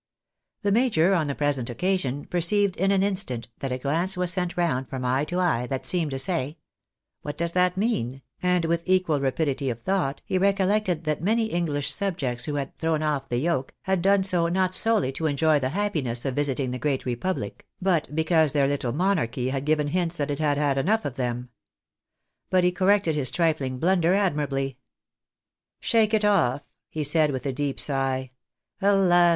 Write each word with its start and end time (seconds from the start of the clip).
The 0.63 0.71
major, 0.71 1.13
on 1.13 1.27
the 1.27 1.35
present 1.35 1.69
occasion, 1.69 2.25
perceived 2.25 2.75
in 2.77 2.89
an 2.89 3.03
instant, 3.03 3.49
that 3.59 3.71
a 3.71 3.77
glance 3.77 4.17
was 4.17 4.33
sent 4.33 4.57
round 4.57 4.89
from 4.89 5.05
eye 5.05 5.25
to 5.25 5.37
eye, 5.39 5.67
that 5.67 5.85
seemed 5.85 6.09
to 6.09 6.17
say," 6.17 6.57
What 7.21 7.37
does 7.37 7.51
that 7.51 7.77
mean?" 7.77 8.23
and 8.41 8.65
with 8.65 8.81
equal 8.89 9.19
rapidity 9.21 9.69
of 9.69 9.83
thought, 9.83 10.23
he 10.25 10.39
recollected 10.39 11.03
that 11.03 11.21
many 11.21 11.51
English 11.51 11.91
subjects 11.93 12.45
who 12.45 12.55
had" 12.55 12.75
thrown 12.79 13.03
off 13.03 13.29
the 13.29 13.37
yoke," 13.37 13.75
had 13.83 14.01
done 14.01 14.23
so 14.23 14.47
not 14.47 14.73
solely 14.73 15.11
to 15.11 15.27
enjoy 15.27 15.59
the 15.59 15.69
happiness 15.69 16.25
of 16.25 16.33
visiting 16.33 16.71
the 16.71 16.79
great 16.79 17.05
republic, 17.05 17.67
but 17.79 18.09
because 18.15 18.53
their 18.53 18.65
little 18.67 18.93
monarchy 18.93 19.49
have 19.49 19.65
given 19.65 19.89
hints 19.89 20.17
that 20.17 20.31
it 20.31 20.39
had 20.39 20.57
had 20.57 20.79
enough 20.79 21.05
of 21.05 21.15
them. 21.15 21.49
But 22.49 22.63
he 22.63 22.71
corrected 22.71 23.15
this 23.17 23.29
trifling 23.29 23.77
blunder 23.77 24.15
admirably." 24.15 24.79
Shake 25.79 26.15
it 26.15 26.25
off!" 26.25 26.63
he 26.89 27.03
said, 27.03 27.29
with 27.29 27.45
a 27.45 27.53
deep 27.53 27.79
sigh." 27.79 28.31
Alas 28.81 29.11